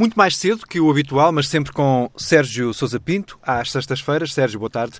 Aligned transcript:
Muito 0.00 0.14
mais 0.16 0.34
cedo 0.34 0.66
que 0.66 0.80
o 0.80 0.90
habitual, 0.90 1.30
mas 1.30 1.46
sempre 1.46 1.74
com 1.74 2.10
Sérgio 2.16 2.72
Sousa 2.72 2.98
Pinto, 2.98 3.38
às 3.42 3.70
sextas-feiras. 3.70 4.32
Sérgio, 4.32 4.58
boa 4.58 4.70
tarde. 4.70 4.98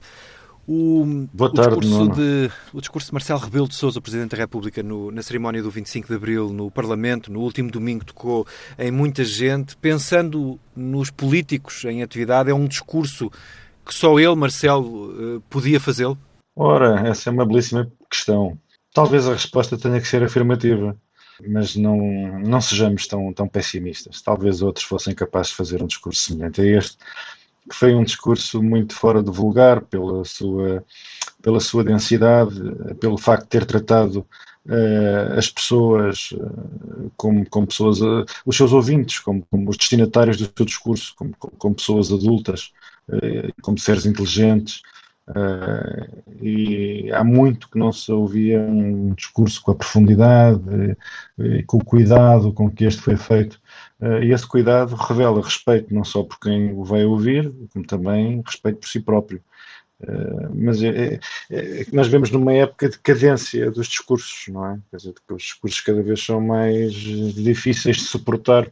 O, 0.68 1.26
Boa 1.32 1.50
tarde, 1.50 1.74
o, 1.74 1.80
discurso 1.80 2.08
de, 2.10 2.50
o 2.70 2.80
discurso 2.82 3.06
de 3.06 3.14
Marcelo 3.14 3.40
Rebelo 3.40 3.66
de 3.66 3.76
Sousa, 3.76 3.98
Presidente 3.98 4.32
da 4.32 4.36
República, 4.36 4.82
no, 4.82 5.10
na 5.10 5.22
cerimónia 5.22 5.62
do 5.62 5.70
25 5.70 6.06
de 6.06 6.14
Abril 6.14 6.52
no 6.52 6.70
Parlamento, 6.70 7.32
no 7.32 7.40
último 7.40 7.70
domingo, 7.70 8.04
tocou 8.04 8.46
em 8.78 8.90
muita 8.90 9.24
gente. 9.24 9.74
Pensando 9.74 10.60
nos 10.76 11.10
políticos 11.10 11.82
em 11.86 12.02
atividade, 12.02 12.50
é 12.50 12.54
um 12.54 12.66
discurso 12.66 13.30
que 13.86 13.94
só 13.94 14.20
ele, 14.20 14.36
Marcelo, 14.36 15.14
eh, 15.18 15.40
podia 15.48 15.80
fazê-lo? 15.80 16.18
Ora, 16.54 17.08
essa 17.08 17.30
é 17.30 17.32
uma 17.32 17.46
belíssima 17.46 17.90
questão. 18.10 18.58
Talvez 18.92 19.26
a 19.26 19.32
resposta 19.32 19.78
tenha 19.78 19.98
que 19.98 20.06
ser 20.06 20.22
afirmativa, 20.22 20.94
mas 21.46 21.76
não, 21.76 21.96
não 22.40 22.60
sejamos 22.60 23.06
tão, 23.06 23.32
tão 23.32 23.48
pessimistas. 23.48 24.22
Talvez 24.22 24.62
outros 24.62 24.84
fossem 24.84 25.14
capazes 25.14 25.50
de 25.50 25.56
fazer 25.56 25.82
um 25.82 25.86
discurso 25.86 26.22
semelhante 26.24 26.60
a 26.60 26.64
este, 26.64 26.98
que 27.68 27.76
foi 27.76 27.94
um 27.94 28.04
discurso 28.04 28.62
muito 28.62 28.94
fora 28.94 29.22
de 29.22 29.30
vulgar 29.30 29.82
pela 29.82 30.24
sua, 30.24 30.84
pela 31.42 31.60
sua 31.60 31.84
densidade, 31.84 32.60
pelo 32.98 33.16
facto 33.16 33.44
de 33.44 33.48
ter 33.48 33.64
tratado 33.64 34.26
uh, 34.66 35.38
as 35.38 35.48
pessoas 35.48 36.32
uh, 36.32 37.10
como, 37.16 37.48
como 37.48 37.66
pessoas, 37.66 38.00
uh, 38.00 38.24
os 38.44 38.56
seus 38.56 38.72
ouvintes, 38.72 39.18
como, 39.18 39.44
como, 39.50 39.70
os 39.70 39.76
destinatários 39.76 40.36
do 40.36 40.50
seu 40.56 40.66
discurso, 40.66 41.14
como, 41.16 41.34
como 41.36 41.74
pessoas 41.74 42.12
adultas, 42.12 42.72
como 43.62 43.76
seres 43.76 44.06
inteligentes. 44.06 44.82
Uh, 45.30 46.22
e 46.42 47.12
há 47.12 47.22
muito 47.22 47.68
que 47.68 47.78
não 47.78 47.92
se 47.92 48.10
ouvia 48.10 48.60
um 48.60 49.14
discurso 49.14 49.62
com 49.62 49.70
a 49.70 49.74
profundidade 49.76 50.96
e 51.38 51.62
com 51.62 51.76
o 51.76 51.84
cuidado 51.84 52.52
com 52.52 52.70
que 52.70 52.84
este 52.84 53.00
foi 53.00 53.16
feito. 53.16 53.60
Uh, 54.00 54.22
e 54.22 54.32
esse 54.32 54.46
cuidado 54.46 54.96
revela 54.96 55.42
respeito 55.42 55.94
não 55.94 56.02
só 56.02 56.24
por 56.24 56.40
quem 56.40 56.72
o 56.72 56.82
vai 56.82 57.04
ouvir, 57.04 57.52
como 57.72 57.86
também 57.86 58.42
respeito 58.44 58.80
por 58.80 58.88
si 58.88 59.00
próprio. 59.00 59.40
Uh, 60.02 60.50
mas 60.54 60.82
é, 60.82 61.20
é, 61.50 61.86
nós 61.92 62.08
vemos 62.08 62.30
numa 62.30 62.54
época 62.54 62.88
de 62.88 62.98
cadência 62.98 63.70
dos 63.70 63.86
discursos, 63.86 64.48
não 64.48 64.66
é? 64.66 64.78
Quer 64.90 64.96
dizer, 64.96 65.14
que 65.26 65.34
os 65.34 65.42
discursos 65.42 65.80
cada 65.80 66.02
vez 66.02 66.24
são 66.24 66.40
mais 66.40 66.94
difíceis 66.94 67.96
de 67.98 68.04
suportar. 68.04 68.66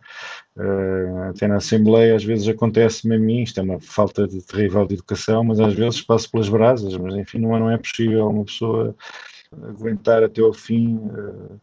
Uh, 0.57 1.31
até 1.31 1.47
na 1.47 1.57
Assembleia, 1.57 2.17
às 2.17 2.25
vezes 2.25 2.49
acontece-me 2.49 3.15
a 3.15 3.19
mim, 3.19 3.43
isto 3.43 3.61
é 3.61 3.63
uma 3.63 3.79
falta 3.79 4.27
de 4.27 4.41
terrível 4.43 4.87
de 4.87 4.95
educação, 4.95 5.45
mas 5.45 5.61
às 5.61 5.75
vezes 5.75 6.01
passo 6.01 6.31
pelas 6.31 6.49
brasas, 6.49 6.97
mas 6.97 7.15
enfim, 7.15 7.39
não 7.39 7.55
é, 7.55 7.61
não 7.61 7.71
é 7.71 7.77
possível 7.77 8.29
uma 8.29 8.45
pessoa 8.45 8.97
aguentar 9.69 10.23
até 10.23 10.41
ao 10.41 10.53
fim. 10.53 10.97
Uh, 10.97 11.61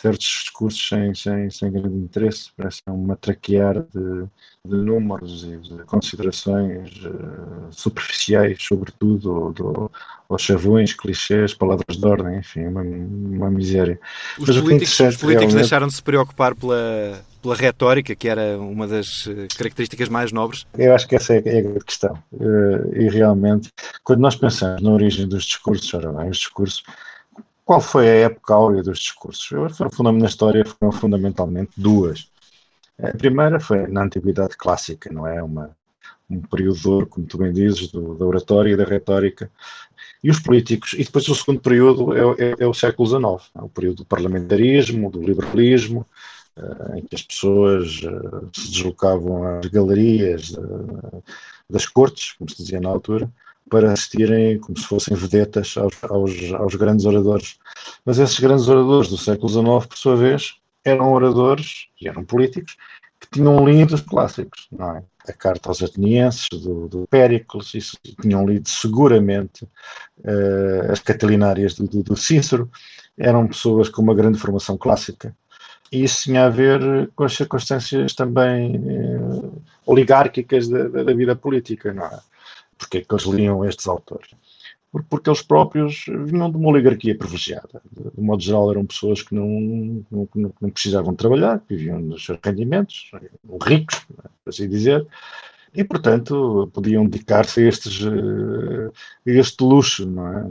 certos 0.00 0.26
discursos 0.26 0.88
sem, 0.88 1.14
sem, 1.14 1.50
sem 1.50 1.72
grande 1.72 1.96
interesse, 1.96 2.50
parece 2.56 2.82
um 2.88 2.96
matraquear 2.96 3.82
de, 3.82 4.24
de 4.66 4.76
números 4.76 5.44
e 5.44 5.56
de 5.56 5.82
considerações 5.84 6.90
uh, 7.04 7.68
superficiais, 7.70 8.58
sobretudo, 8.60 9.52
do, 9.52 9.90
aos 10.28 10.42
chavões, 10.42 10.92
clichês, 10.92 11.54
palavras 11.54 11.96
de 11.96 12.06
ordem, 12.06 12.38
enfim, 12.38 12.66
uma, 12.66 12.82
uma 12.82 13.50
miséria. 13.50 13.98
Os 14.38 14.48
Mas 14.48 14.60
políticos, 14.60 14.92
os 14.92 14.98
políticos 14.98 15.28
realmente... 15.28 15.54
deixaram 15.54 15.86
de 15.86 15.94
se 15.94 16.02
preocupar 16.02 16.54
pela, 16.54 17.24
pela 17.40 17.54
retórica, 17.54 18.14
que 18.14 18.28
era 18.28 18.58
uma 18.58 18.86
das 18.86 19.26
eh, 19.28 19.46
características 19.56 20.08
mais 20.08 20.32
nobres? 20.32 20.66
Eu 20.76 20.94
acho 20.94 21.06
que 21.06 21.14
essa 21.14 21.34
é, 21.34 21.42
é 21.44 21.58
a 21.58 21.62
grande 21.62 21.84
questão. 21.84 22.18
Uh, 22.32 22.94
e 22.94 23.08
realmente, 23.08 23.70
quando 24.02 24.20
nós 24.20 24.34
pensamos 24.34 24.82
na 24.82 24.90
origem 24.90 25.28
dos 25.28 25.44
discursos, 25.44 25.92
ora 25.94 26.12
bem, 26.12 26.30
os 26.30 26.38
discursos 26.38 26.82
qual 27.64 27.80
foi 27.80 28.08
a 28.08 28.14
época 28.26 28.54
áurea 28.54 28.82
dos 28.82 28.98
discursos? 28.98 29.50
Na 30.20 30.26
história 30.26 30.64
foram 30.64 30.92
fundamentalmente 30.92 31.72
duas. 31.76 32.30
A 33.02 33.16
primeira 33.16 33.58
foi 33.58 33.86
na 33.88 34.04
Antiguidade 34.04 34.56
Clássica, 34.56 35.12
não 35.12 35.26
é? 35.26 35.42
Uma, 35.42 35.76
um 36.28 36.40
período, 36.42 37.06
como 37.06 37.26
tu 37.26 37.38
bem 37.38 37.52
dizes, 37.52 37.90
do, 37.90 38.14
da 38.14 38.24
oratória 38.24 38.72
e 38.72 38.76
da 38.76 38.84
retórica. 38.84 39.50
E 40.22 40.30
os 40.30 40.38
políticos, 40.40 40.92
e 40.94 41.04
depois 41.04 41.28
o 41.28 41.34
segundo 41.34 41.60
período 41.60 42.14
é, 42.14 42.50
é, 42.50 42.54
é 42.60 42.66
o 42.66 42.74
século 42.74 43.08
XIX, 43.08 43.50
é 43.54 43.62
o 43.62 43.68
período 43.68 43.96
do 43.98 44.04
parlamentarismo, 44.04 45.10
do 45.10 45.22
liberalismo, 45.22 46.06
uh, 46.56 46.96
em 46.96 47.02
que 47.02 47.14
as 47.14 47.22
pessoas 47.22 48.00
uh, 48.02 48.48
se 48.54 48.70
deslocavam 48.70 49.58
às 49.58 49.66
galerias 49.66 50.50
uh, 50.50 51.22
das 51.68 51.86
cortes, 51.86 52.32
como 52.32 52.48
se 52.48 52.56
dizia 52.56 52.80
na 52.80 52.88
altura, 52.88 53.30
para 53.68 53.92
assistirem 53.92 54.58
como 54.58 54.78
se 54.78 54.86
fossem 54.86 55.16
vedetas 55.16 55.74
aos, 55.76 56.04
aos, 56.04 56.52
aos, 56.52 56.74
grandes 56.74 57.06
oradores. 57.06 57.58
Mas 58.04 58.18
esses 58.18 58.38
grandes 58.38 58.68
oradores 58.68 59.08
do 59.08 59.16
século 59.16 59.48
XIX, 59.48 59.86
por 59.86 59.96
sua 59.96 60.16
vez, 60.16 60.56
eram 60.84 61.12
oradores 61.12 61.86
e 62.00 62.08
eram 62.08 62.24
políticos 62.24 62.76
que 63.20 63.28
tinham 63.30 63.66
lido 63.66 63.94
os 63.94 64.02
clássicos, 64.02 64.68
não 64.70 64.96
é? 64.96 65.02
A 65.26 65.32
carta 65.32 65.70
aos 65.70 65.82
atenienses, 65.82 66.48
do, 66.50 66.86
do 66.86 67.06
Péricles, 67.08 67.72
isso, 67.74 67.96
tinham 68.20 68.46
lido 68.46 68.68
seguramente 68.68 69.64
uh, 69.64 70.92
as 70.92 71.00
catalinárias 71.00 71.74
do, 71.74 71.88
do, 71.88 72.02
do 72.02 72.16
Cícero, 72.16 72.70
eram 73.16 73.48
pessoas 73.48 73.88
com 73.88 74.02
uma 74.02 74.14
grande 74.14 74.38
formação 74.38 74.76
clássica. 74.76 75.34
E 75.90 76.04
isso 76.04 76.24
tinha 76.24 76.44
a 76.44 76.50
ver 76.50 77.10
com 77.14 77.24
as 77.24 77.34
circunstâncias 77.34 78.14
também 78.14 78.76
uh, 78.76 79.62
oligárquicas 79.86 80.68
da, 80.68 80.88
da, 80.88 81.14
vida 81.14 81.34
política, 81.34 81.92
não 81.94 82.04
é? 82.04 82.18
Porque 82.78 82.98
é 82.98 83.00
que 83.02 83.12
eles 83.12 83.24
liam 83.24 83.64
estes 83.64 83.86
autores? 83.86 84.30
Porque 85.08 85.28
eles 85.28 85.42
próprios 85.42 86.04
vinham 86.06 86.50
de 86.50 86.56
uma 86.56 86.68
oligarquia 86.68 87.18
privilegiada. 87.18 87.82
De 87.90 88.20
modo 88.20 88.40
geral, 88.40 88.70
eram 88.70 88.86
pessoas 88.86 89.22
que 89.22 89.34
não, 89.34 90.04
não, 90.10 90.28
não 90.60 90.70
precisavam 90.70 91.14
trabalhar, 91.14 91.60
viviam 91.68 92.00
dos 92.00 92.24
seus 92.24 92.38
rendimentos, 92.44 93.10
ricos, 93.60 94.06
é? 94.24 94.28
por 94.44 94.50
assim 94.50 94.68
dizer, 94.68 95.04
e, 95.74 95.82
portanto, 95.82 96.70
podiam 96.72 97.04
dedicar-se 97.06 97.60
a, 97.60 97.68
estes, 97.68 98.06
a 98.06 99.30
este 99.30 99.64
luxo, 99.64 100.06
não 100.06 100.28
é? 100.28 100.46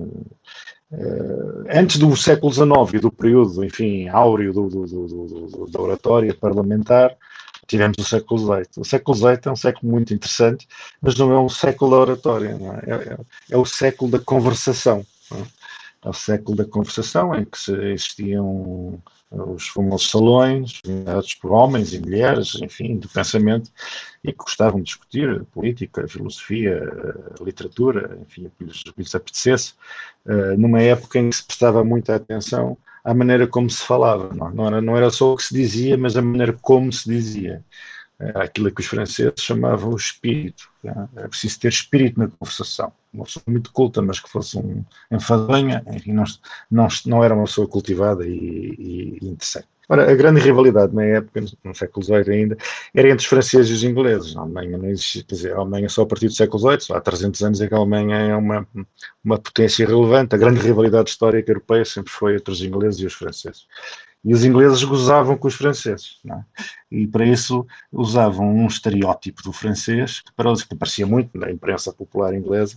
Eh, 0.96 1.80
antes 1.80 1.98
do 1.98 2.16
século 2.16 2.54
XIX 2.54 2.94
e 2.94 3.00
do 3.00 3.12
período, 3.12 3.64
enfim, 3.64 4.08
áureo 4.10 4.54
do, 4.54 4.68
do, 4.68 4.86
do, 4.86 5.68
da 5.72 5.82
oratória 5.82 6.36
parlamentar, 6.36 7.16
tivemos 7.68 7.98
o 7.98 8.04
século 8.04 8.40
XVIII. 8.40 8.68
O 8.78 8.86
século 8.86 9.18
XVIII 9.18 9.40
é 9.46 9.52
um 9.52 9.56
século 9.56 9.92
muito 9.92 10.14
interessante, 10.14 10.68
mas 11.02 11.16
não 11.18 11.32
é 11.32 11.40
um 11.40 11.50
século 11.50 11.92
da 11.92 11.98
oratória, 11.98 12.50
é? 12.50 12.92
É, 12.92 12.96
é? 12.96 13.18
é? 13.52 13.58
o 13.58 13.66
século 13.66 14.12
da 14.12 14.20
conversação. 14.20 15.06
É? 15.32 15.36
é? 16.06 16.10
o 16.10 16.14
século 16.14 16.58
da 16.58 16.66
conversação 16.66 17.34
em 17.36 17.46
que 17.46 17.72
existiam 17.94 19.02
os 19.32 19.68
famosos 19.68 20.10
salões, 20.10 20.80
dados 21.06 21.34
por 21.34 21.52
homens 21.52 21.94
e 21.94 22.00
mulheres, 22.00 22.56
enfim, 22.62 22.98
do 22.98 23.10
pensamento, 23.10 23.72
e 24.24 24.32
que 24.32 24.38
gostavam 24.38 24.80
de 24.80 24.86
discutir 24.86 25.44
política, 25.46 26.08
filosofia, 26.08 26.80
literatura, 27.42 28.18
enfim, 28.22 28.52
que 28.58 28.64
lhes, 28.64 28.82
o 28.82 28.94
que 28.94 29.02
lhes 29.02 29.16
apetecesse, 29.16 29.74
eh, 30.28 30.56
numa 30.56 30.82
época 30.82 31.18
em 31.18 31.30
que 31.30 31.36
se 31.36 31.44
prestava 31.44 31.84
muita 31.84 32.16
atenção 32.16 32.78
à 33.04 33.14
maneira 33.14 33.48
como 33.48 33.70
se 33.70 33.84
falava. 33.84 34.34
Não, 34.34 34.50
não, 34.52 34.68
era, 34.68 34.82
não 34.82 34.98
era 34.98 35.10
só 35.10 35.34
o 35.34 35.38
que 35.38 35.44
se 35.44 35.54
dizia, 35.54 35.98
mas 35.98 36.16
a 36.16 36.22
maneira 36.22 36.54
como 36.54 36.92
se 36.92 37.10
dizia. 37.10 37.64
Aquilo 38.36 38.72
que 38.72 38.82
os 38.82 38.88
franceses 38.88 39.34
chamavam 39.38 39.92
o 39.92 39.98
espírito. 39.98 40.70
Era 40.84 41.10
é 41.18 41.28
preciso 41.28 41.60
ter 41.60 41.68
espírito 41.70 42.20
na 42.20 42.28
conversação. 42.28 42.94
Uma 43.14 43.26
pessoa 43.26 43.44
muito 43.48 43.72
culta, 43.72 44.02
mas 44.02 44.20
que 44.20 44.30
fosse 44.30 44.58
um 44.58 44.84
enfadonha, 45.12 45.84
enfim, 45.88 46.14
não, 46.14 46.24
não, 46.72 46.88
não 47.06 47.24
era 47.24 47.36
uma 47.36 47.46
pessoa 47.46 47.68
cultivada 47.68 48.26
e, 48.26 49.18
e 49.22 49.28
interessante. 49.28 49.68
Ora, 49.90 50.10
a 50.10 50.16
grande 50.16 50.40
rivalidade 50.40 50.96
na 50.96 51.04
época, 51.04 51.42
no 51.64 51.76
século 51.76 52.06
XVIII 52.06 52.32
ainda, 52.32 52.58
era 52.94 53.10
entre 53.10 53.20
os 53.20 53.26
franceses 53.26 53.70
e 53.70 53.74
os 53.74 53.84
ingleses. 53.84 54.36
A 54.36 54.42
Alemanha 54.42 54.78
não 54.78 54.90
existia, 54.90 55.24
quer 55.24 55.36
dizer, 55.36 55.54
a 55.54 55.58
Alemanha 55.58 55.90
só 55.90 56.04
a 56.04 56.06
partir 56.06 56.28
do 56.28 56.34
século 56.34 56.60
XVIII, 56.60 56.98
há 56.98 57.02
300 57.02 57.44
anos 57.44 57.62
é 57.62 57.68
que 57.68 57.74
a 57.74 57.78
Alemanha 57.78 58.16
é 58.16 58.36
uma, 58.36 58.68
uma 59.24 59.38
potência 59.38 59.86
relevante. 59.86 60.36
A 60.36 60.38
grande 60.38 60.62
rivalidade 60.62 61.10
histórica 61.10 61.52
europeia 61.52 61.84
sempre 61.84 62.12
foi 62.12 62.36
entre 62.36 62.52
os 62.52 62.62
ingleses 62.62 63.02
e 63.02 63.06
os 63.06 63.14
franceses. 63.14 63.68
E 64.24 64.34
os 64.34 64.46
ingleses 64.46 64.82
gozavam 64.86 65.38
com 65.38 65.50
os 65.50 65.54
franceses, 65.54 66.22
é? 66.32 66.40
e 66.90 67.06
para 67.06 67.26
isso 67.26 67.68
usavam 67.92 68.48
um 68.56 68.68
estereótipo 68.68 69.44
do 69.44 69.52
francês, 69.52 70.22
que, 70.22 70.32
para 70.32 70.54
que 70.56 70.74
aparecia 70.74 71.06
muito 71.06 71.38
na 71.38 71.52
imprensa 71.52 71.92
popular 71.92 72.34
inglesa, 72.34 72.74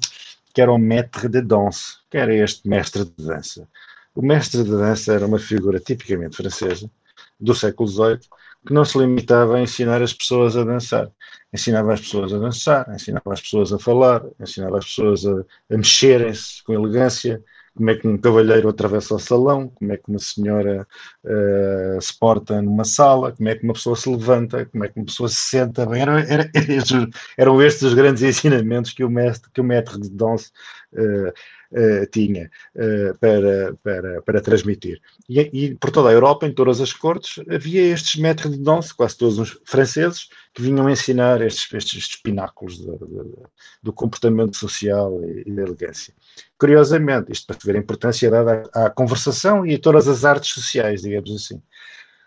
que 0.52 0.60
era 0.60 0.72
o 0.72 0.78
maître 0.78 1.28
de 1.28 1.40
danse, 1.40 1.98
que 2.10 2.18
era 2.18 2.34
este 2.34 2.68
mestre 2.68 3.04
de 3.04 3.24
dança. 3.24 3.68
O 4.12 4.22
mestre 4.22 4.64
de 4.64 4.70
dança 4.70 5.12
era 5.12 5.26
uma 5.26 5.38
figura 5.38 5.78
tipicamente 5.78 6.36
francesa, 6.36 6.90
do 7.38 7.54
século 7.54 7.88
XVIII, 7.88 8.20
que 8.66 8.72
não 8.74 8.84
se 8.84 8.98
limitava 8.98 9.56
a 9.56 9.60
ensinar 9.60 10.02
as 10.02 10.12
pessoas 10.12 10.56
a 10.56 10.64
dançar. 10.64 11.10
Ensinava 11.52 11.92
as 11.94 12.00
pessoas 12.00 12.32
a 12.32 12.38
dançar, 12.38 12.86
ensinava 12.94 13.32
as 13.32 13.40
pessoas 13.40 13.72
a 13.72 13.78
falar, 13.78 14.22
ensinava 14.40 14.78
as 14.78 14.86
pessoas 14.86 15.24
a, 15.24 15.32
a 15.70 15.76
mexerem-se 15.76 16.62
com 16.64 16.72
elegância, 16.72 17.42
como 17.76 17.90
é 17.90 17.94
que 17.94 18.08
um 18.08 18.16
cavalheiro 18.16 18.68
atravessa 18.68 19.14
o 19.14 19.18
salão, 19.18 19.68
como 19.68 19.92
é 19.92 19.98
que 19.98 20.08
uma 20.08 20.18
senhora 20.18 20.86
uh, 21.24 22.00
se 22.00 22.18
porta 22.18 22.60
numa 22.62 22.84
sala, 22.84 23.32
como 23.32 23.48
é 23.50 23.54
que 23.54 23.64
uma 23.64 23.74
pessoa 23.74 23.94
se 23.94 24.08
levanta, 24.08 24.64
como 24.66 24.84
é 24.84 24.88
que 24.88 24.98
uma 24.98 25.04
pessoa 25.04 25.28
se 25.28 25.36
senta 25.36 25.84
bem. 25.84 26.00
Era, 26.00 26.20
era, 26.20 26.50
era, 26.54 27.08
eram 27.36 27.62
estes 27.62 27.82
os 27.82 27.94
grandes 27.94 28.22
ensinamentos 28.22 28.92
que 28.92 29.04
o 29.04 29.10
mestre, 29.10 29.50
que 29.52 29.60
o 29.60 29.64
mestre 29.64 30.00
de 30.00 30.10
dança 30.10 30.50
uh, 30.94 31.32
uh, 31.72 32.06
tinha 32.10 32.50
uh, 32.74 33.18
para, 33.18 33.74
para, 33.82 34.22
para 34.22 34.40
transmitir. 34.40 35.00
E, 35.28 35.40
e, 35.40 35.74
por 35.74 35.90
toda 35.90 36.08
a 36.08 36.12
Europa, 36.12 36.46
em 36.46 36.52
todas 36.52 36.80
as 36.80 36.92
cortes, 36.92 37.42
havia 37.48 37.82
estes 37.92 38.20
maîtres 38.20 38.52
de 38.52 38.58
danse, 38.58 38.94
quase 38.94 39.16
todos 39.16 39.38
os 39.38 39.58
franceses, 39.64 40.28
que 40.54 40.62
vinham 40.62 40.88
ensinar 40.88 41.40
estes, 41.42 41.72
estes, 41.72 41.98
estes 41.98 42.22
pináculos 42.22 42.78
de, 42.78 42.86
de, 42.86 43.34
do 43.82 43.92
comportamento 43.92 44.56
social 44.56 45.20
e, 45.22 45.44
e 45.46 45.52
da 45.52 45.62
elegância. 45.62 46.14
Curiosamente, 46.58 47.32
isto 47.32 47.46
para 47.46 47.58
ver 47.62 47.76
a 47.76 47.80
importância 47.80 48.30
dada 48.30 48.62
à, 48.72 48.86
à 48.86 48.90
conversação 48.90 49.66
e 49.66 49.74
a 49.74 49.78
todas 49.78 50.08
as 50.08 50.24
artes 50.24 50.50
sociais, 50.52 51.02
digamos 51.02 51.34
assim. 51.34 51.60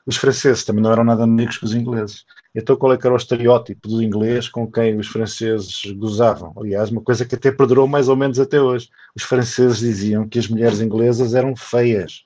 Os 0.06 0.18
franceses 0.18 0.63
também 0.63 0.83
não 0.83 0.91
eram 0.91 1.03
nada 1.03 1.24
amigos 1.24 1.57
com 1.57 1.65
os 1.65 1.74
ingleses. 1.74 2.25
Então, 2.54 2.75
qual 2.75 2.94
é 2.94 2.98
que 2.98 3.06
era 3.06 3.13
o 3.13 3.18
estereótipo 3.18 3.88
do 3.88 4.01
inglês 4.01 4.50
com 4.50 4.69
quem 4.69 4.98
os 4.98 5.07
franceses 5.07 5.81
gozavam? 5.96 6.54
Aliás, 6.57 6.90
uma 6.90 7.01
coisa 7.01 7.25
que 7.25 7.36
até 7.36 7.51
perdurou 7.51 7.88
mais 7.88 8.10
ou 8.10 8.16
menos 8.16 8.40
até 8.40 8.60
hoje. 8.60 8.90
Os 9.16 9.24
franceses 9.24 9.78
diziam 9.80 10.28
que 10.28 10.40
as 10.40 10.48
mulheres 10.48 10.81
inglesas 10.81 11.36
eram 11.36 11.56
feias 11.56 12.25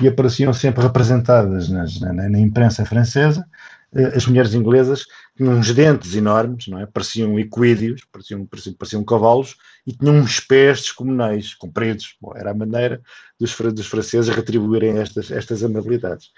e 0.00 0.08
apareciam 0.08 0.52
sempre 0.52 0.82
representadas 0.82 1.68
nas, 1.68 1.98
na, 2.00 2.12
na, 2.12 2.38
imprensa 2.38 2.84
francesa. 2.84 3.46
Eh, 3.94 4.16
as 4.16 4.26
mulheres 4.26 4.52
inglesas 4.52 5.06
tinham 5.36 5.54
uns 5.54 5.72
dentes 5.72 6.14
enormes, 6.14 6.66
não 6.66 6.80
é? 6.80 6.86
pareciam 6.86 7.38
equídeos, 7.38 8.04
pareciam, 8.12 8.44
pareciam, 8.44 8.74
pareciam 8.74 9.04
cavalos 9.04 9.56
e 9.86 9.92
tinham 9.92 10.16
uns 10.16 10.40
pés 10.40 10.80
descomunais, 10.80 11.54
compridos. 11.54 12.16
Bom, 12.20 12.32
era 12.36 12.50
a 12.50 12.54
maneira 12.54 13.00
dos, 13.38 13.56
dos 13.72 13.86
franceses 13.86 14.34
retribuírem 14.34 14.98
estas, 14.98 15.30
estas 15.30 15.62
amabilidades. 15.62 16.32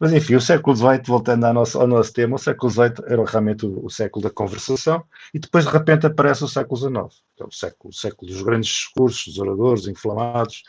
Mas 0.00 0.14
enfim, 0.14 0.34
o 0.34 0.40
século 0.40 0.74
XVIII, 0.74 1.02
voltando 1.04 1.44
ao 1.44 1.52
nosso, 1.52 1.78
ao 1.78 1.86
nosso 1.86 2.10
tema, 2.14 2.36
o 2.36 2.38
século 2.38 2.72
XVIII 2.72 2.94
era 3.06 3.22
realmente 3.22 3.66
o, 3.66 3.84
o, 3.84 3.90
século 3.90 4.22
da 4.22 4.30
conversação 4.30 5.04
e 5.34 5.38
depois 5.38 5.66
de 5.66 5.70
repente 5.70 6.06
aparece 6.06 6.42
o 6.42 6.48
século 6.48 6.78
XIX, 6.78 7.22
que 7.36 7.42
é 7.42 7.46
o 7.46 7.52
século, 7.52 7.90
o 7.90 7.92
século 7.92 8.32
dos 8.32 8.40
grandes 8.40 8.70
discursos, 8.70 9.26
dos 9.26 9.38
oradores 9.38 9.86
inflamados, 9.86 10.62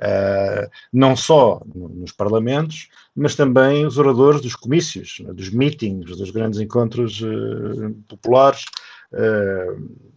uh, 0.00 0.70
não 0.90 1.14
só 1.14 1.60
nos 1.74 2.12
parlamentos, 2.12 2.88
mas 3.14 3.34
também 3.34 3.84
os 3.84 3.98
oradores 3.98 4.40
dos 4.40 4.56
comícios, 4.56 5.18
né, 5.20 5.34
dos 5.34 5.50
meetings, 5.50 6.16
dos 6.16 6.30
grandes 6.30 6.58
encontros 6.58 7.20
uh, 7.20 7.94
populares. 8.08 8.64
Uh, 9.12 10.08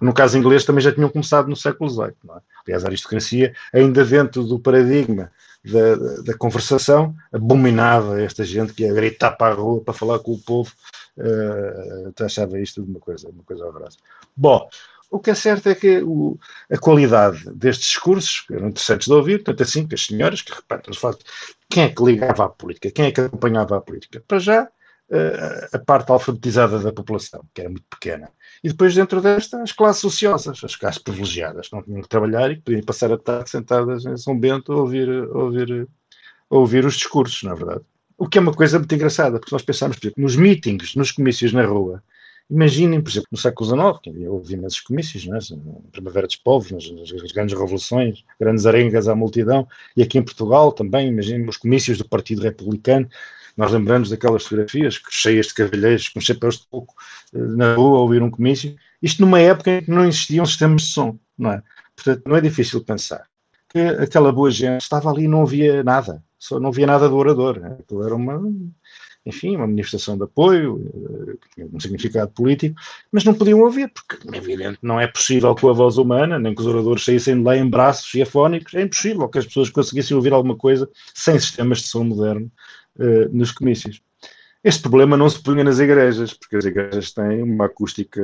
no 0.00 0.12
caso 0.12 0.36
inglês 0.36 0.64
também 0.64 0.82
já 0.82 0.92
tinham 0.92 1.08
começado 1.08 1.48
no 1.48 1.56
século 1.56 1.88
XVIII. 1.88 2.08
É? 2.08 2.40
Aliás, 2.66 2.84
a 2.84 2.88
aristocracia, 2.88 3.54
ainda 3.72 4.04
dentro 4.04 4.44
do 4.44 4.58
paradigma 4.58 5.30
da, 5.64 6.22
da, 6.22 6.34
conversação, 6.36 7.14
abominava 7.32 8.20
esta 8.20 8.44
gente 8.44 8.72
que 8.72 8.84
ia 8.84 8.92
gritar 8.92 9.32
para 9.32 9.54
a 9.54 9.56
rua 9.56 9.82
para 9.82 9.94
falar 9.94 10.18
com 10.18 10.32
o 10.32 10.38
povo, 10.38 10.72
uh, 11.16 12.24
achava 12.24 12.60
isto 12.60 12.82
de 12.82 12.90
uma 12.90 13.00
coisa, 13.00 13.28
uma 13.28 13.42
coisa 13.42 13.64
horrorosa. 13.64 13.96
Bom, 14.36 14.68
o 15.10 15.18
que 15.18 15.30
é 15.30 15.34
certo 15.34 15.68
é 15.68 15.74
que 15.74 16.02
o, 16.02 16.38
a 16.70 16.76
qualidade 16.76 17.50
destes 17.52 17.86
discursos 17.86 18.40
que 18.40 18.54
eram 18.54 18.68
interessantes 18.68 19.06
de 19.06 19.12
ouvir, 19.12 19.42
tanto 19.42 19.62
assim 19.62 19.86
que 19.86 19.94
as 19.94 20.04
senhoras, 20.04 20.42
que 20.42 20.52
repartem 20.52 20.92
no 20.92 21.00
facto 21.00 21.24
quem 21.68 21.84
é 21.84 21.88
que 21.88 22.04
ligava 22.04 22.44
à 22.44 22.48
política, 22.48 22.90
quem 22.90 23.06
é 23.06 23.12
que 23.12 23.20
acompanhava 23.20 23.76
a 23.76 23.80
política. 23.80 24.22
Para 24.26 24.38
já, 24.38 24.68
a 25.72 25.78
parte 25.78 26.10
alfabetizada 26.10 26.78
da 26.80 26.92
população, 26.92 27.44
que 27.54 27.60
era 27.60 27.70
muito 27.70 27.86
pequena. 27.88 28.28
E 28.62 28.68
depois, 28.68 28.94
dentro 28.94 29.20
desta, 29.20 29.62
as 29.62 29.72
classes 29.72 30.04
ociosas, 30.04 30.62
as 30.64 30.74
classes 30.74 31.00
privilegiadas, 31.00 31.68
não 31.70 31.82
tinham 31.82 32.02
que 32.02 32.08
trabalhar 32.08 32.50
e 32.50 32.56
que 32.56 32.62
podiam 32.62 32.82
passar 32.82 33.12
a 33.12 33.18
tarde 33.18 33.50
sentadas 33.50 34.04
em 34.04 34.16
São 34.16 34.38
Bento 34.38 34.72
a 34.72 34.76
ouvir, 34.76 35.08
a 35.08 35.38
ouvir, 35.38 35.88
a 36.50 36.56
ouvir 36.56 36.84
os 36.84 36.94
discursos, 36.94 37.42
na 37.44 37.52
é 37.52 37.54
verdade. 37.54 37.82
O 38.18 38.28
que 38.28 38.38
é 38.38 38.40
uma 38.40 38.52
coisa 38.52 38.78
muito 38.78 38.94
engraçada, 38.94 39.38
porque 39.38 39.54
nós 39.54 39.62
pensamos, 39.62 39.98
por 39.98 40.06
exemplo, 40.06 40.22
nos 40.22 40.36
meetings, 40.36 40.96
nos 40.96 41.12
comícios 41.12 41.52
na 41.52 41.64
rua, 41.64 42.02
Imaginem, 42.48 43.02
por 43.02 43.10
exemplo, 43.10 43.28
no 43.32 43.38
século 43.38 43.68
XIX, 43.68 44.00
que 44.02 44.28
houve 44.28 44.54
imensos 44.54 44.80
comícios, 44.80 45.26
é? 45.26 45.56
na 45.56 45.90
Primavera 45.90 46.28
dos 46.28 46.36
Povos, 46.36 46.70
nas, 46.70 46.88
nas, 46.90 47.32
grandes 47.32 47.58
revoluções, 47.58 48.24
grandes 48.38 48.66
arengas 48.66 49.08
à 49.08 49.16
multidão, 49.16 49.66
e 49.96 50.02
aqui 50.02 50.16
em 50.16 50.22
Portugal 50.22 50.70
também, 50.70 51.08
imaginem 51.08 51.48
os 51.48 51.56
comícios 51.56 51.98
do 51.98 52.08
Partido 52.08 52.42
Republicano, 52.42 53.08
nós 53.56 53.72
lembramos 53.72 54.10
daquelas 54.10 54.44
fotografias 54.44 55.00
cheias 55.08 55.46
de 55.46 55.54
cavalheiros 55.54 56.08
com 56.08 56.20
chapéus 56.20 56.58
de 56.58 56.66
coco 56.68 56.94
eh, 57.34 57.38
na 57.38 57.74
rua 57.74 57.98
a 57.98 58.02
ouvir 58.02 58.22
um 58.22 58.30
comício. 58.30 58.76
Isto 59.02 59.22
numa 59.22 59.40
época 59.40 59.70
em 59.70 59.82
que 59.82 59.90
não 59.90 60.04
existiam 60.04 60.44
sistemas 60.44 60.82
de 60.82 60.88
som, 60.88 61.18
não 61.38 61.52
é? 61.52 61.62
Portanto, 61.94 62.22
não 62.26 62.36
é 62.36 62.40
difícil 62.40 62.84
pensar 62.84 63.26
que 63.70 63.78
aquela 63.78 64.30
boa 64.30 64.50
gente 64.50 64.82
estava 64.82 65.10
ali 65.10 65.24
e 65.24 65.28
não 65.28 65.42
havia 65.42 65.82
nada, 65.82 66.22
só 66.38 66.60
não 66.60 66.68
havia 66.68 66.86
nada 66.86 67.08
do 67.08 67.16
orador. 67.16 67.58
Né? 67.58 67.76
Aquilo 67.80 68.04
era 68.04 68.14
uma, 68.14 68.40
enfim, 69.24 69.56
uma 69.56 69.66
manifestação 69.66 70.18
de 70.18 70.24
apoio, 70.24 71.38
eh, 71.58 71.66
um 71.72 71.80
significado 71.80 72.30
político, 72.32 72.78
mas 73.10 73.24
não 73.24 73.32
podiam 73.32 73.60
ouvir, 73.60 73.88
porque, 73.88 74.18
é 74.32 74.36
evidente, 74.36 74.78
não 74.82 75.00
é 75.00 75.06
possível 75.06 75.54
com 75.54 75.70
a 75.70 75.72
voz 75.72 75.96
humana, 75.96 76.38
nem 76.38 76.54
que 76.54 76.60
os 76.60 76.66
oradores 76.66 77.04
saíssem 77.04 77.38
de 77.38 77.42
lá 77.42 77.56
em 77.56 77.68
braços 77.68 78.12
e 78.14 78.20
afónicos, 78.20 78.74
é 78.74 78.82
impossível 78.82 79.26
que 79.28 79.38
as 79.38 79.46
pessoas 79.46 79.70
conseguissem 79.70 80.14
ouvir 80.14 80.34
alguma 80.34 80.56
coisa 80.56 80.88
sem 81.14 81.38
sistemas 81.38 81.78
de 81.78 81.88
som 81.88 82.04
moderno 82.04 82.50
uh, 82.98 83.28
nos 83.32 83.52
comícios. 83.52 84.02
Este 84.64 84.82
problema 84.82 85.16
não 85.16 85.30
se 85.30 85.40
punha 85.40 85.62
nas 85.62 85.78
igrejas, 85.78 86.34
porque 86.34 86.56
as 86.56 86.64
igrejas 86.64 87.12
têm 87.12 87.42
uma 87.42 87.66
acústica 87.66 88.20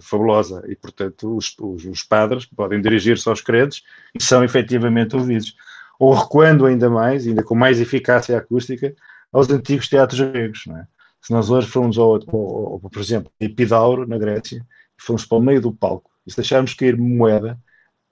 fabulosa 0.00 0.64
e, 0.66 0.74
portanto, 0.74 1.36
os, 1.36 1.54
os, 1.60 1.84
os 1.84 2.02
padres 2.02 2.46
podem 2.46 2.80
dirigir-se 2.80 3.28
aos 3.28 3.42
credos 3.42 3.82
e 4.14 4.22
são 4.22 4.42
efetivamente 4.42 5.14
ouvidos. 5.14 5.54
Ou 5.98 6.14
recuando 6.14 6.64
ainda 6.64 6.88
mais, 6.88 7.26
ainda 7.26 7.42
com 7.42 7.54
mais 7.54 7.80
eficácia 7.80 8.38
acústica, 8.38 8.94
aos 9.30 9.50
antigos 9.50 9.88
teatros 9.88 10.20
gregos. 10.20 10.64
É? 10.68 10.86
Se 11.20 11.32
nós 11.32 11.50
hoje 11.50 11.68
formos, 11.68 11.98
ao, 11.98 12.14
ao, 12.14 12.72
ao, 12.72 12.80
por 12.80 13.00
exemplo, 13.00 13.30
Epidauro, 13.38 14.06
na 14.06 14.16
Grécia, 14.16 14.64
e 14.98 15.02
formos 15.02 15.26
para 15.26 15.38
o 15.38 15.42
meio 15.42 15.60
do 15.60 15.72
palco 15.72 16.10
e 16.26 16.30
se 16.30 16.36
deixarmos 16.38 16.72
cair 16.72 16.96
moeda, 16.96 17.58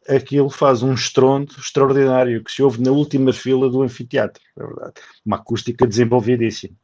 aquilo 0.08 0.50
faz 0.50 0.82
um 0.82 0.94
estrondo 0.94 1.54
extraordinário 1.58 2.42
que 2.42 2.50
se 2.50 2.62
ouve 2.62 2.82
na 2.82 2.90
última 2.90 3.32
fila 3.32 3.68
do 3.68 3.82
anfiteatro, 3.82 4.42
é 4.56 4.64
verdade. 4.64 4.94
Uma 5.24 5.36
acústica 5.36 5.86
desenvolvidíssima. 5.86 6.74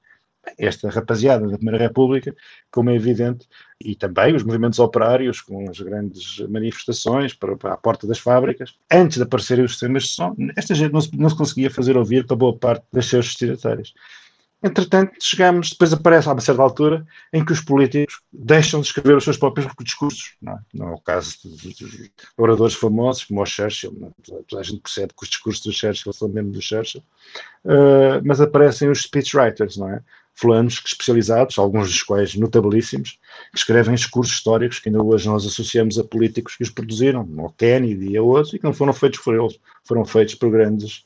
Esta 0.57 0.89
rapaziada 0.89 1.47
da 1.47 1.57
Primeira 1.57 1.79
República, 1.79 2.35
como 2.71 2.89
é 2.89 2.95
evidente, 2.95 3.47
e 3.81 3.95
também 3.95 4.35
os 4.35 4.43
movimentos 4.43 4.79
operários 4.79 5.43
com 5.43 5.69
as 5.69 5.79
grandes 5.79 6.39
manifestações 6.49 7.35
para, 7.35 7.55
para 7.57 7.75
a 7.75 7.77
porta 7.77 8.07
das 8.07 8.19
fábricas, 8.19 8.75
antes 8.91 9.19
de 9.19 9.25
aparecerem 9.25 9.65
os 9.65 9.73
sistemas 9.73 10.05
de 10.05 10.09
som, 10.11 10.35
esta 10.57 10.75
gente 10.75 10.93
não 10.93 11.01
se, 11.01 11.15
não 11.17 11.29
se 11.29 11.37
conseguia 11.37 11.71
fazer 11.71 11.99
ouvir 11.99 12.27
para 12.27 12.37
boa 12.37 12.57
parte 12.57 12.87
das 12.91 13.07
seus 13.07 13.27
destinatários. 13.27 13.93
Entretanto, 14.61 15.13
chegamos, 15.21 15.71
depois 15.71 15.93
aparece 15.93 16.29
a 16.29 16.33
uma 16.33 16.41
certa 16.41 16.63
altura 16.63 17.07
em 17.33 17.45
que 17.45 17.53
os 17.53 17.61
políticos 17.61 18.21
deixam 18.33 18.81
de 18.81 18.89
escrever 18.89 19.17
os 19.17 19.23
seus 19.23 19.37
próprios 19.37 19.71
discursos. 19.83 20.35
Não 20.43 20.53
é, 20.53 20.59
não 20.75 20.89
é 20.89 20.95
o 20.95 20.99
caso 20.99 21.37
de, 21.45 22.11
oradores 22.37 22.75
famosos 22.75 23.25
como 23.25 23.41
o 23.41 23.47
Churchill. 23.47 24.13
É? 24.29 24.57
A 24.57 24.63
gente 24.63 24.81
percebe 24.81 25.13
que 25.17 25.23
os 25.23 25.29
discursos 25.29 25.63
do 25.63 25.73
Churchill 25.73 26.13
são 26.13 26.29
mesmo 26.29 26.51
do 26.51 26.61
Churchill. 26.61 27.03
Uh, 27.65 28.21
mas 28.25 28.41
aparecem 28.41 28.91
os 28.91 29.03
speechwriters, 29.03 29.77
não 29.77 29.91
é? 29.91 30.03
Fulanos 30.35 30.81
especializados, 30.85 31.59
alguns 31.59 31.89
dos 31.89 32.03
quais 32.03 32.35
notabilíssimos, 32.35 33.19
que 33.53 33.59
escrevem 33.59 33.95
discursos 33.95 34.35
históricos 34.35 34.79
que 34.79 34.89
ainda 34.89 35.03
hoje 35.03 35.29
nós 35.29 35.45
associamos 35.45 35.99
a 35.99 36.05
políticos 36.05 36.57
que 36.57 36.63
os 36.63 36.71
produziram, 36.71 37.23
o 37.23 37.51
Kennedy 37.51 38.13
e 38.13 38.19
outros, 38.21 38.55
e 38.55 38.59
que 38.59 38.65
não 38.65 38.73
foram 38.73 38.93
feitos 38.93 39.19
por 39.21 39.35
eles, 39.35 39.59
foram 39.85 40.05
feitos 40.05 40.37
por 40.37 40.51
grandes 40.51 41.05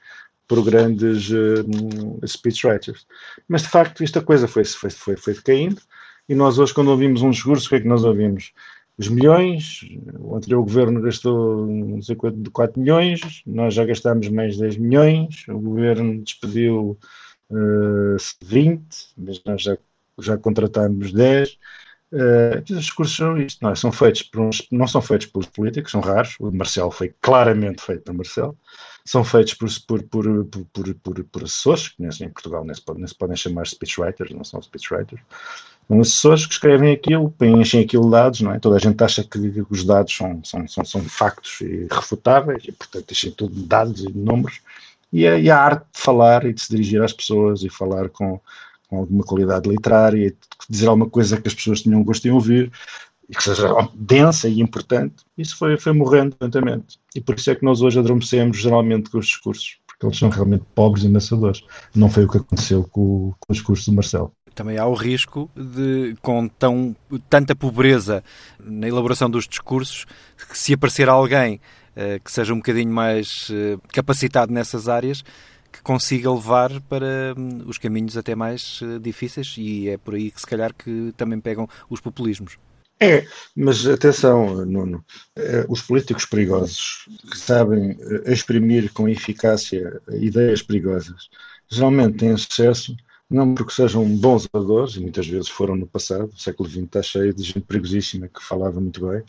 por 0.52 0.62
grandes 0.62 1.30
uh, 1.30 2.28
speechwriters. 2.28 3.06
Mas 3.48 3.62
de 3.62 3.68
facto 3.68 4.04
esta 4.04 4.20
coisa 4.20 4.46
foi, 4.46 4.66
foi, 4.66 4.90
foi, 4.90 5.16
foi 5.16 5.32
decaindo 5.32 5.80
e 6.28 6.34
nós 6.34 6.58
hoje 6.58 6.74
quando 6.74 6.88
ouvimos 6.88 7.22
um 7.22 7.30
discurso, 7.30 7.64
o 7.64 7.68
que 7.70 7.76
é 7.76 7.80
que 7.80 7.88
nós 7.88 8.04
ouvimos? 8.04 8.52
Os 8.98 9.08
milhões, 9.08 9.80
o 10.18 10.36
anterior 10.36 10.62
governo 10.62 11.00
gastou 11.00 11.66
não 11.66 12.02
sei 12.02 12.14
quanto, 12.16 12.50
4 12.50 12.78
milhões, 12.78 13.42
nós 13.46 13.72
já 13.72 13.86
gastámos 13.86 14.28
mais 14.28 14.58
10 14.58 14.76
milhões, 14.76 15.46
o 15.48 15.58
governo 15.58 16.22
despediu 16.22 16.98
uh, 17.48 18.16
20, 18.44 18.84
mas 19.16 19.42
nós 19.46 19.62
já, 19.62 19.78
já 20.20 20.36
contratámos 20.36 21.14
10. 21.14 21.58
Uh, 22.12 22.60
os 22.70 22.80
discursos 22.80 23.16
são 23.16 23.38
isto, 23.38 23.64
não, 23.64 23.70
é? 23.70 23.74
são 23.74 23.90
feitos 23.90 24.22
por 24.24 24.42
uns, 24.42 24.68
não 24.70 24.86
são 24.86 25.00
feitos 25.00 25.28
pelos 25.28 25.46
políticos, 25.46 25.92
são 25.92 26.02
raros. 26.02 26.36
O 26.38 26.52
Marcelo 26.52 26.90
foi 26.90 27.14
claramente 27.22 27.80
feito 27.80 28.02
por 28.02 28.12
Marcelo 28.12 28.54
são 29.04 29.24
feitos 29.24 29.54
por, 29.54 29.68
por, 29.86 30.02
por, 30.02 30.44
por, 30.44 30.94
por, 30.94 31.24
por 31.24 31.42
assessores, 31.44 31.88
que 31.88 32.02
em 32.02 32.28
Portugal 32.28 32.64
nem 32.64 32.74
se, 32.74 32.82
podem, 32.82 33.00
nem 33.00 33.08
se 33.08 33.14
podem 33.14 33.36
chamar 33.36 33.66
speechwriters, 33.66 34.30
não 34.30 34.44
são 34.44 34.62
speechwriters, 34.62 35.20
são 35.88 36.00
assessores 36.00 36.46
que 36.46 36.52
escrevem 36.54 36.92
aquilo, 36.92 37.34
enchem 37.40 37.82
aquilo 37.82 38.04
de 38.04 38.10
dados, 38.10 38.40
não 38.40 38.52
é? 38.52 38.58
Toda 38.58 38.76
a 38.76 38.78
gente 38.78 39.02
acha 39.02 39.24
que 39.24 39.38
os 39.68 39.84
dados 39.84 40.14
são, 40.14 40.42
são, 40.44 40.68
são, 40.68 40.84
são 40.84 41.00
factos 41.02 41.58
refutáveis, 41.90 42.64
e 42.66 42.72
portanto 42.72 43.10
enchem 43.10 43.32
tudo 43.32 43.62
dados 43.66 44.02
e 44.02 44.12
números, 44.12 44.60
e 45.12 45.26
a, 45.26 45.38
e 45.38 45.50
a 45.50 45.58
arte 45.58 45.84
de 45.92 46.00
falar 46.00 46.46
e 46.46 46.52
de 46.52 46.60
se 46.62 46.70
dirigir 46.70 47.02
às 47.02 47.12
pessoas 47.12 47.62
e 47.62 47.68
falar 47.68 48.08
com, 48.08 48.40
com 48.88 48.98
alguma 48.98 49.24
qualidade 49.24 49.68
literária, 49.68 50.34
dizer 50.68 50.86
alguma 50.86 51.10
coisa 51.10 51.40
que 51.40 51.48
as 51.48 51.54
pessoas 51.54 51.82
tinham 51.82 52.02
gosto 52.04 52.26
em 52.26 52.30
ouvir, 52.30 52.70
e 53.32 53.34
que 53.34 53.42
seja 53.42 53.66
densa 53.94 54.46
e 54.46 54.60
importante, 54.60 55.24
isso 55.38 55.56
foi, 55.56 55.78
foi 55.78 55.94
morrendo 55.94 56.36
lentamente. 56.38 56.98
E 57.16 57.20
por 57.20 57.34
isso 57.34 57.50
é 57.50 57.54
que 57.54 57.64
nós 57.64 57.80
hoje 57.80 57.98
adormecemos 57.98 58.58
geralmente 58.58 59.08
com 59.08 59.16
os 59.16 59.26
discursos, 59.26 59.78
porque 59.86 60.04
eles 60.04 60.18
são 60.18 60.28
realmente 60.28 60.64
pobres 60.74 61.02
e 61.02 61.06
ameaçadores. 61.06 61.64
Não 61.94 62.10
foi 62.10 62.26
o 62.26 62.28
que 62.28 62.36
aconteceu 62.36 62.84
com, 62.84 63.32
com 63.40 63.52
o 63.52 63.54
discurso 63.54 63.90
do 63.90 63.96
Marcelo 63.96 64.32
também 64.54 64.76
há 64.76 64.84
o 64.84 64.92
risco 64.92 65.50
de, 65.56 66.14
com 66.20 66.46
tão, 66.46 66.94
tanta 67.30 67.56
pobreza 67.56 68.22
na 68.62 68.86
elaboração 68.86 69.30
dos 69.30 69.48
discursos, 69.48 70.04
que 70.36 70.58
se 70.58 70.74
aparecer 70.74 71.08
alguém 71.08 71.58
que 72.22 72.30
seja 72.30 72.52
um 72.52 72.58
bocadinho 72.58 72.92
mais 72.92 73.50
capacitado 73.94 74.52
nessas 74.52 74.90
áreas, 74.90 75.24
que 75.72 75.80
consiga 75.82 76.30
levar 76.30 76.82
para 76.82 77.34
hum, 77.34 77.62
os 77.64 77.78
caminhos 77.78 78.14
até 78.14 78.34
mais 78.34 78.80
difíceis 79.00 79.54
e 79.56 79.88
é 79.88 79.96
por 79.96 80.14
aí 80.14 80.30
que 80.30 80.38
se 80.38 80.46
calhar 80.46 80.74
que 80.74 81.14
também 81.16 81.40
pegam 81.40 81.66
os 81.88 81.98
populismos. 81.98 82.58
É, 83.02 83.26
mas 83.56 83.84
atenção, 83.84 84.64
Nuno, 84.64 85.04
os 85.68 85.82
políticos 85.82 86.24
perigosos 86.24 87.08
que 87.28 87.36
sabem 87.36 87.98
exprimir 88.26 88.92
com 88.92 89.08
eficácia 89.08 90.00
ideias 90.12 90.62
perigosas 90.62 91.28
geralmente 91.68 92.18
têm 92.18 92.36
sucesso 92.36 92.94
não 93.32 93.54
porque 93.54 93.72
sejam 93.72 94.04
bons 94.04 94.48
oradores, 94.52 94.94
e 94.96 95.00
muitas 95.00 95.26
vezes 95.26 95.48
foram 95.48 95.74
no 95.74 95.86
passado, 95.86 96.30
o 96.32 96.38
século 96.38 96.68
XX 96.68 96.82
está 96.84 97.02
cheio 97.02 97.34
de 97.34 97.42
gente 97.42 97.60
perigosíssima 97.60 98.28
que 98.28 98.42
falava 98.44 98.80
muito 98.80 99.08
bem, 99.08 99.20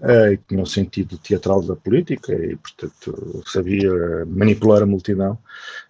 uh, 0.00 0.32
e 0.32 0.36
que 0.36 0.44
tinha 0.48 0.62
o 0.62 0.66
sentido 0.66 1.16
teatral 1.18 1.62
da 1.62 1.76
política, 1.76 2.34
e 2.34 2.56
portanto 2.56 3.42
sabia 3.46 3.90
manipular 4.26 4.82
a 4.82 4.86
multidão, 4.86 5.38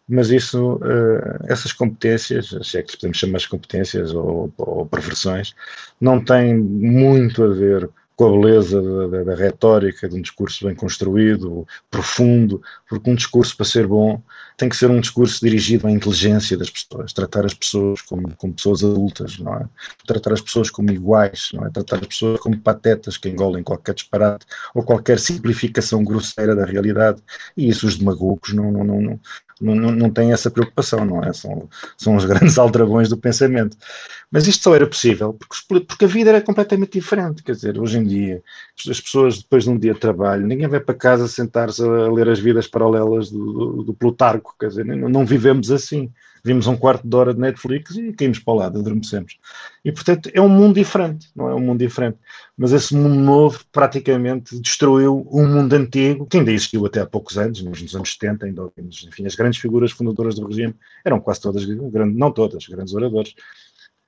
mas 0.09 0.31
isso, 0.31 0.75
uh, 0.75 1.47
essas 1.49 1.73
competências, 1.73 2.55
se 2.63 2.79
é 2.79 2.83
que 2.83 2.97
podemos 2.97 3.17
chamar 3.17 3.39
de 3.39 3.49
competências 3.49 4.13
ou, 4.13 4.53
ou 4.59 4.87
perversões, 4.87 5.55
não 6.01 6.23
têm 6.23 6.55
muito 6.57 7.43
a 7.43 7.49
ver 7.49 7.91
com 8.17 8.27
a 8.27 8.31
beleza 8.31 8.81
da, 8.81 9.07
da, 9.09 9.25
da, 9.25 9.35
retórica, 9.35 10.09
de 10.09 10.17
um 10.17 10.23
discurso 10.23 10.67
bem 10.67 10.75
construído, 10.75 11.69
profundo, 11.91 12.63
porque 12.89 13.11
um 13.11 13.15
discurso, 13.15 13.55
para 13.55 13.67
ser 13.67 13.87
bom, 13.87 14.23
tem 14.57 14.71
que 14.71 14.77
ser 14.77 14.91
um 14.91 15.01
discurso 15.01 15.39
dirigido 15.45 15.87
à 15.87 15.91
inteligência 15.91 16.57
das 16.57 16.71
pessoas, 16.71 17.13
tratar 17.13 17.45
as 17.45 17.53
pessoas 17.53 18.01
como, 18.01 18.35
como 18.37 18.55
pessoas 18.55 18.83
adultas, 18.83 19.39
não 19.39 19.55
é? 19.55 19.69
Tratar 20.07 20.33
as 20.33 20.41
pessoas 20.41 20.71
como 20.71 20.91
iguais, 20.91 21.51
não 21.53 21.67
é? 21.67 21.71
Tratar 21.71 21.97
as 21.97 22.07
pessoas 22.07 22.41
como 22.41 22.59
patetas 22.59 23.19
que 23.19 23.29
engolem 23.29 23.63
qualquer 23.63 23.95
disparate 23.95 24.47
ou 24.75 24.83
qualquer 24.83 25.21
simplificação 25.21 26.03
grosseira 26.03 26.57
da 26.57 26.65
realidade. 26.65 27.23
E 27.55 27.69
isso 27.69 27.87
os 27.87 27.99
demagogos 27.99 28.55
não, 28.55 28.73
não, 28.73 28.83
não, 28.83 29.21
não, 29.61 29.75
não, 29.75 30.11
têm 30.11 30.33
essa 30.33 30.51
preocupação, 30.51 31.05
não 31.05 31.23
é? 31.23 31.33
São, 31.33 31.69
são 31.97 32.17
os 32.17 32.25
grandes 32.27 32.59
aldrabões 32.59 33.09
do 33.09 33.17
pensamento. 33.17 33.77
Mas 34.31 34.47
isto 34.47 34.65
só 34.65 34.75
era 34.75 34.87
possível 34.87 35.33
porque, 35.33 35.81
porque 35.81 36.05
a 36.05 36.09
vida 36.09 36.31
era 36.31 36.41
completamente 36.41 36.93
diferente. 36.93 37.43
Quer 37.43 37.53
dizer, 37.53 37.79
hoje 37.79 37.99
em 37.99 38.05
dia, 38.05 38.43
as 38.89 39.01
pessoas, 39.01 39.39
depois 39.39 39.65
de 39.65 39.71
um 39.71 39.79
dia 39.79 39.95
de 39.95 40.01
trabalho, 40.01 40.47
ninguém 40.47 40.69
vai 40.69 40.81
para 40.81 40.95
casa 40.95 41.29
sentar-se 41.29 41.83
a 41.83 42.11
ler 42.11 42.29
as 42.29 42.39
vidas 42.39 42.67
paralelas 42.67 43.31
do, 43.31 43.53
do, 43.53 43.83
do 43.85 43.95
Plutarco. 43.95 44.55
Quer 44.59 44.69
dizer, 44.69 44.85
não, 44.85 45.09
não 45.09 45.25
vivemos 45.25 45.71
assim 45.71 46.11
vimos 46.47 46.69
um 46.69 46.77
quarto 46.77 47.07
de 47.07 47.17
hora 47.17 47.35
de 47.35 47.41
Netflix 47.41 47.97
e 47.97 48.13
caímos 48.13 48.39
para 48.39 48.55
o 48.55 48.57
lado, 48.57 48.79
adormecemos. 48.79 49.37
E, 49.85 49.91
portanto, 49.91 50.31
é 50.33 50.41
um 50.41 50.49
mundo 50.49 50.77
diferente, 50.77 51.29
não 51.35 51.49
é 51.49 51.55
um 51.55 51.61
mundo 51.61 51.81
diferente. 51.81 52.19
Mas 52.57 52.73
esse 52.73 52.95
mundo 52.95 53.17
novo 53.17 53.65
praticamente 53.73 54.59
destruiu 54.61 55.27
um 55.33 55.45
mundo 55.45 55.73
antigo, 55.75 56.25
que 56.25 56.39
ainda 56.39 56.53
existiu 56.53 56.87
até 56.87 57.01
há 57.01 57.07
poucos 57.07 57.37
anos, 57.37 57.61
nos 57.63 57.95
anos 57.97 58.13
70, 58.13 58.47
ainda 58.47 58.63
ouvimos, 58.63 59.05
enfim, 59.09 59.27
as 59.27 59.35
grandes 59.35 59.59
figuras 59.59 59.91
fundadoras 59.91 60.37
do 60.37 60.47
regime 60.47 60.75
eram 61.05 61.19
quase 61.19 61.41
todas, 61.41 61.67
não 61.67 62.31
todas, 62.31 62.67
grandes 62.69 62.95
oradores. 62.95 63.35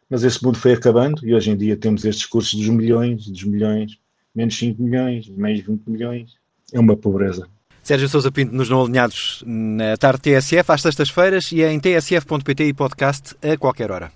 Mas 0.08 0.22
esse 0.22 0.42
mundo 0.42 0.58
foi 0.58 0.74
acabando 0.74 1.26
e 1.26 1.34
hoje 1.34 1.50
em 1.50 1.56
dia 1.56 1.76
temos 1.76 2.04
estes 2.04 2.24
cursos 2.24 2.54
dos 2.54 2.68
milhões, 2.68 3.28
dos 3.28 3.42
milhões, 3.42 3.98
menos 4.32 4.56
5 4.56 4.80
milhões, 4.80 5.28
mais 5.28 5.60
20 5.60 5.84
milhões. 5.86 6.36
É 6.72 6.78
uma 6.78 6.96
pobreza. 6.96 7.48
Sérgio 7.88 8.06
Sousa 8.06 8.30
Pinto 8.30 8.54
nos 8.54 8.68
Não 8.68 8.82
Alinhados 8.82 9.42
na 9.46 9.96
tarde 9.96 10.20
TSF 10.20 10.70
às 10.70 10.82
sextas-feiras 10.82 11.50
e 11.52 11.62
é 11.62 11.72
em 11.72 11.80
tsf.pt 11.80 12.64
e 12.64 12.74
podcast 12.74 13.34
a 13.42 13.56
qualquer 13.56 13.90
hora. 13.90 14.06